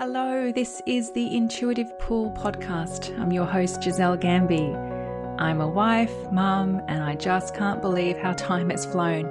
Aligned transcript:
Hello, 0.00 0.50
this 0.50 0.80
is 0.86 1.12
the 1.12 1.36
Intuitive 1.36 1.98
Pull 1.98 2.30
podcast. 2.30 3.14
I'm 3.20 3.30
your 3.30 3.44
host, 3.44 3.82
Gisele 3.82 4.16
Gambi. 4.16 4.74
I'm 5.38 5.60
a 5.60 5.68
wife, 5.68 6.14
mum, 6.32 6.80
and 6.88 7.02
I 7.02 7.14
just 7.14 7.54
can't 7.54 7.82
believe 7.82 8.16
how 8.16 8.32
time 8.32 8.70
has 8.70 8.86
flown. 8.86 9.28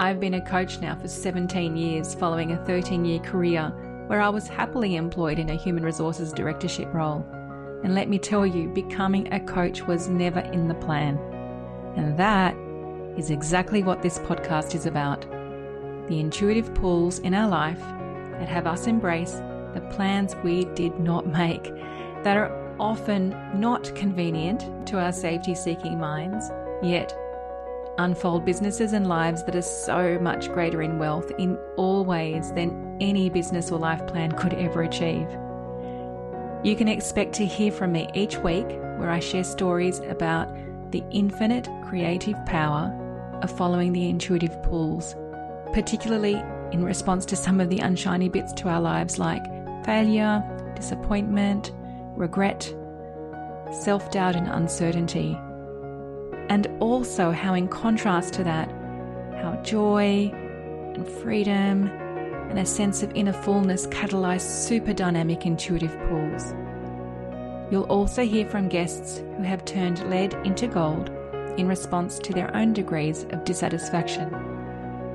I've 0.00 0.18
been 0.18 0.34
a 0.34 0.44
coach 0.44 0.80
now 0.80 0.96
for 0.96 1.06
17 1.06 1.76
years, 1.76 2.12
following 2.12 2.50
a 2.50 2.64
13 2.66 3.04
year 3.04 3.20
career 3.20 3.72
where 4.08 4.20
I 4.20 4.30
was 4.30 4.48
happily 4.48 4.96
employed 4.96 5.38
in 5.38 5.48
a 5.48 5.54
human 5.54 5.84
resources 5.84 6.32
directorship 6.32 6.92
role. 6.92 7.24
And 7.84 7.94
let 7.94 8.08
me 8.08 8.18
tell 8.18 8.44
you, 8.44 8.68
becoming 8.70 9.32
a 9.32 9.38
coach 9.38 9.82
was 9.82 10.08
never 10.08 10.40
in 10.40 10.66
the 10.66 10.74
plan. 10.74 11.18
And 11.94 12.18
that 12.18 12.56
is 13.16 13.30
exactly 13.30 13.84
what 13.84 14.02
this 14.02 14.18
podcast 14.18 14.74
is 14.74 14.86
about 14.86 15.20
the 16.08 16.18
intuitive 16.18 16.74
pulls 16.74 17.20
in 17.20 17.32
our 17.32 17.48
life 17.48 17.78
that 18.40 18.48
have 18.48 18.66
us 18.66 18.88
embrace 18.88 19.40
the 19.74 19.80
plans 19.82 20.34
we 20.44 20.64
did 20.74 20.98
not 20.98 21.26
make, 21.26 21.64
that 22.22 22.36
are 22.36 22.56
often 22.78 23.36
not 23.54 23.94
convenient 23.94 24.86
to 24.86 24.98
our 24.98 25.12
safety 25.12 25.54
seeking 25.54 25.98
minds, 25.98 26.50
yet 26.82 27.16
unfold 27.98 28.44
businesses 28.44 28.92
and 28.92 29.06
lives 29.06 29.44
that 29.44 29.54
are 29.54 29.62
so 29.62 30.18
much 30.20 30.50
greater 30.52 30.80
in 30.82 30.98
wealth 30.98 31.30
in 31.38 31.56
all 31.76 32.04
ways 32.04 32.52
than 32.52 32.96
any 33.00 33.28
business 33.28 33.70
or 33.70 33.78
life 33.78 34.06
plan 34.06 34.32
could 34.32 34.54
ever 34.54 34.82
achieve. 34.82 35.28
You 36.62 36.76
can 36.76 36.88
expect 36.88 37.34
to 37.34 37.46
hear 37.46 37.72
from 37.72 37.92
me 37.92 38.08
each 38.14 38.38
week 38.38 38.68
where 38.96 39.10
I 39.10 39.20
share 39.20 39.44
stories 39.44 39.98
about 40.00 40.54
the 40.90 41.02
infinite 41.10 41.68
creative 41.84 42.36
power 42.46 42.96
of 43.42 43.56
following 43.56 43.92
the 43.92 44.08
intuitive 44.08 44.62
pulls, 44.62 45.14
particularly 45.72 46.42
in 46.72 46.84
response 46.84 47.24
to 47.26 47.36
some 47.36 47.60
of 47.60 47.70
the 47.70 47.78
unshiny 47.78 48.28
bits 48.28 48.52
to 48.54 48.68
our 48.68 48.80
lives 48.80 49.18
like 49.18 49.44
failure, 49.84 50.42
disappointment, 50.74 51.72
regret, 52.16 52.74
self 53.72 54.10
doubt, 54.10 54.36
and 54.36 54.48
uncertainty. 54.48 55.38
And 56.48 56.66
also, 56.80 57.30
how 57.30 57.54
in 57.54 57.68
contrast 57.68 58.34
to 58.34 58.44
that, 58.44 58.70
how 59.40 59.60
joy 59.62 60.30
and 60.94 61.06
freedom 61.06 61.86
and 62.50 62.58
a 62.58 62.66
sense 62.66 63.02
of 63.02 63.12
inner 63.14 63.32
fullness 63.32 63.86
catalyze 63.86 64.40
super 64.40 64.92
dynamic 64.92 65.46
intuitive 65.46 65.96
pulls. 66.08 66.52
You'll 67.70 67.84
also 67.84 68.24
hear 68.24 68.48
from 68.48 68.68
guests 68.68 69.18
who 69.18 69.44
have 69.44 69.64
turned 69.64 70.08
lead 70.10 70.34
into 70.44 70.66
gold 70.66 71.08
in 71.56 71.68
response 71.68 72.18
to 72.18 72.32
their 72.32 72.54
own 72.56 72.72
degrees 72.72 73.24
of 73.30 73.44
dissatisfaction, 73.44 74.34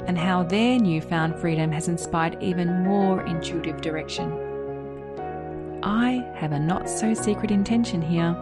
and 0.07 0.17
how 0.17 0.43
their 0.43 0.79
newfound 0.79 1.35
freedom 1.35 1.71
has 1.71 1.89
inspired 1.89 2.41
even 2.41 2.83
more 2.83 3.25
intuitive 3.25 3.81
direction. 3.81 4.54
I 5.85 6.25
have 6.33 6.51
a 6.51 6.57
not 6.57 6.89
so 6.89 7.13
secret 7.13 7.51
intention 7.51 8.01
here. 8.01 8.35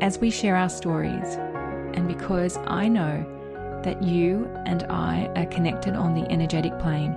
As 0.00 0.18
we 0.18 0.30
share 0.30 0.54
our 0.54 0.68
stories, 0.68 1.34
and 1.94 2.06
because 2.06 2.56
I 2.68 2.86
know 2.86 3.26
that 3.82 4.04
you 4.04 4.48
and 4.64 4.84
I 4.84 5.28
are 5.34 5.46
connected 5.46 5.96
on 5.96 6.14
the 6.14 6.30
energetic 6.30 6.78
plane, 6.78 7.10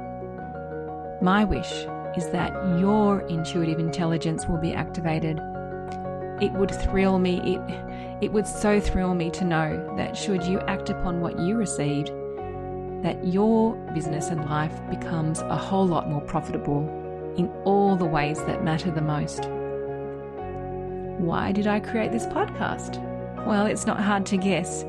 my 1.22 1.44
wish 1.44 1.72
is 2.18 2.32
that 2.32 2.52
your 2.80 3.22
intuitive 3.28 3.78
intelligence 3.78 4.48
will 4.48 4.58
be 4.58 4.74
activated. 4.74 5.38
It 6.42 6.52
would 6.54 6.72
thrill 6.72 7.20
me, 7.20 7.58
it, 7.58 8.24
it 8.24 8.34
would 8.34 8.48
so 8.48 8.80
thrill 8.80 9.14
me 9.14 9.30
to 9.32 9.46
know 9.46 9.94
that 9.98 10.18
should 10.18 10.44
you 10.44 10.60
act 10.62 10.90
upon 10.90 11.22
what 11.22 11.38
you 11.38 11.58
received, 11.58 12.08
that 13.04 13.24
your 13.24 13.76
business 13.94 14.30
and 14.30 14.50
life 14.50 14.74
becomes 14.90 15.42
a 15.42 15.56
whole 15.56 15.86
lot 15.86 16.10
more 16.10 16.22
profitable 16.22 17.04
in 17.38 17.50
all 17.66 17.96
the 17.96 18.06
ways 18.06 18.38
that 18.46 18.64
matter 18.64 18.92
the 18.92 19.02
most. 19.02 19.50
Why 21.20 21.52
did 21.52 21.68
I 21.68 21.80
create 21.80 22.12
this 22.12 22.26
podcast? 22.28 23.02
Well, 23.46 23.66
it's 23.66 23.86
not 23.86 24.00
hard 24.00 24.26
to 24.28 24.38
guess 24.38 24.84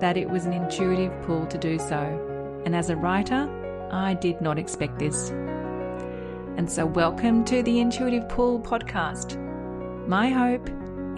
that 0.00 0.16
it 0.16 0.28
was 0.28 0.46
an 0.46 0.52
intuitive 0.52 1.12
pull 1.22 1.46
to 1.46 1.58
do 1.58 1.78
so. 1.78 2.62
And 2.64 2.74
as 2.74 2.90
a 2.90 2.96
writer, 2.96 3.48
I 3.90 4.14
did 4.14 4.40
not 4.40 4.58
expect 4.58 4.98
this. 4.98 5.30
And 6.56 6.70
so, 6.70 6.86
welcome 6.86 7.44
to 7.46 7.62
the 7.62 7.80
Intuitive 7.80 8.28
Pull 8.28 8.60
podcast. 8.60 9.36
My 10.06 10.28
hope 10.30 10.68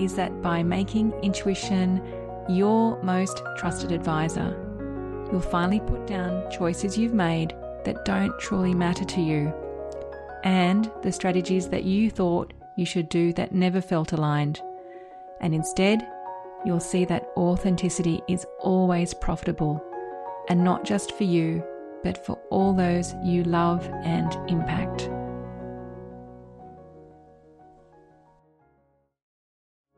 is 0.00 0.14
that 0.16 0.42
by 0.42 0.62
making 0.62 1.12
intuition 1.22 2.02
your 2.48 3.00
most 3.02 3.42
trusted 3.56 3.92
advisor, 3.92 4.56
you'll 5.30 5.40
finally 5.40 5.80
put 5.80 6.06
down 6.06 6.50
choices 6.50 6.98
you've 6.98 7.14
made 7.14 7.54
that 7.84 8.04
don't 8.04 8.36
truly 8.40 8.74
matter 8.74 9.04
to 9.04 9.20
you 9.20 9.52
and 10.44 10.90
the 11.02 11.12
strategies 11.12 11.68
that 11.68 11.84
you 11.84 12.10
thought 12.10 12.52
you 12.76 12.86
should 12.86 13.08
do 13.08 13.32
that 13.34 13.52
never 13.52 13.80
felt 13.80 14.12
aligned. 14.12 14.60
And 15.40 15.54
instead, 15.54 16.06
you'll 16.64 16.80
see 16.80 17.04
that 17.06 17.28
authenticity 17.36 18.20
is 18.28 18.46
always 18.60 19.14
profitable, 19.14 19.82
and 20.48 20.62
not 20.62 20.84
just 20.84 21.12
for 21.12 21.24
you, 21.24 21.64
but 22.02 22.24
for 22.24 22.38
all 22.50 22.72
those 22.72 23.14
you 23.22 23.44
love 23.44 23.88
and 24.04 24.32
impact. 24.50 24.87